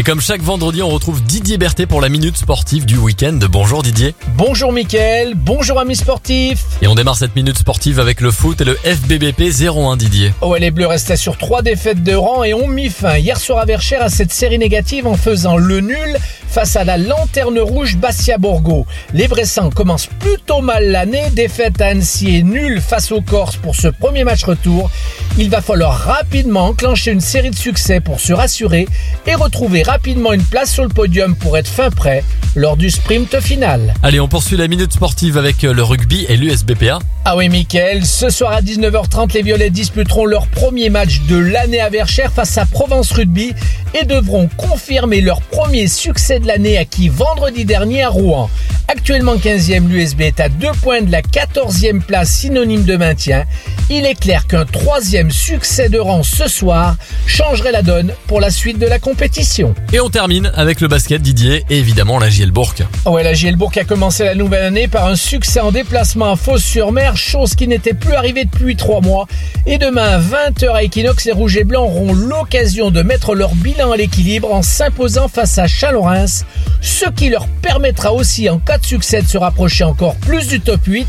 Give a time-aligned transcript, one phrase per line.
[0.00, 3.38] Et comme chaque vendredi, on retrouve Didier Berthet pour la minute sportive du week-end.
[3.50, 4.14] Bonjour Didier.
[4.34, 6.64] Bonjour Mickaël, bonjour amis sportifs.
[6.80, 10.32] Et on démarre cette minute sportive avec le foot et le FBBP 0-1 Didier.
[10.40, 13.58] Oh, les Bleus restaient sur trois défaites de rang et ont mis fin hier soir
[13.58, 16.16] à Verchères à cette série négative en faisant le nul
[16.48, 18.86] face à la lanterne rouge Bastia Borgo.
[19.12, 23.76] Les Bressans commencent plutôt mal l'année, défaite à Annecy et nul face aux Corses pour
[23.76, 24.90] ce premier match retour.
[25.38, 28.88] Il va falloir rapidement enclencher une série de succès pour se rassurer
[29.26, 32.24] et retrouver rapidement une place sur le podium pour être fin prêt
[32.56, 33.94] lors du sprint final.
[34.02, 36.98] Allez, on poursuit la minute sportive avec le rugby et l'USBPA.
[37.24, 41.80] Ah oui, Mickaël, ce soir à 19h30, les Violets disputeront leur premier match de l'année
[41.80, 43.52] à Verchères face à Provence Rugby
[44.00, 48.50] et devront confirmer leur premier succès de l'année acquis vendredi dernier à Rouen.
[48.92, 53.44] Actuellement 15e, l'USB est à deux points de la 14e place synonyme de maintien.
[53.88, 58.50] Il est clair qu'un troisième succès de rang ce soir changerait la donne pour la
[58.50, 59.76] suite de la compétition.
[59.92, 62.74] Et on termine avec le basket Didier et évidemment la Gielbourg.
[63.06, 67.16] Ouais, la Gielbourg a commencé la nouvelle année par un succès en déplacement à Fos-sur-Mer,
[67.16, 69.28] chose qui n'était plus arrivée depuis trois mois.
[69.66, 73.54] Et demain à 20h à Equinox, les Rouges et Blancs auront l'occasion de mettre leur
[73.54, 76.44] bilan à l'équilibre en s'imposant face à Chalorens,
[76.80, 80.60] ce qui leur permettra aussi en cas de succès de se rapprocher encore plus du
[80.60, 81.06] top 8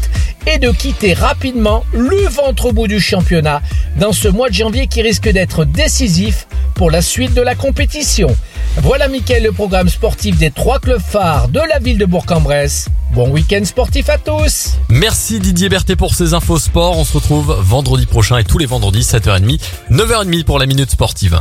[0.48, 3.62] et de quitter rapidement le ventre bout du championnat
[3.98, 8.36] dans ce mois de janvier qui risque d'être décisif pour la suite de la compétition.
[8.78, 12.90] Voilà Mickaël le programme sportif des trois clubs phares de la ville de Bourg-en-Bresse.
[13.14, 16.98] Bon week-end sportif à tous Merci Didier Berthet pour ces infos sport.
[16.98, 19.60] On se retrouve vendredi prochain et tous les vendredis 7h30,
[19.92, 21.40] 9h30 pour la minute sportive.